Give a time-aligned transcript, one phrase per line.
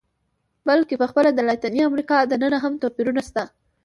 [0.67, 3.43] بلکې په خپله د لاتینې امریکا دننه هم توپیرونه شته.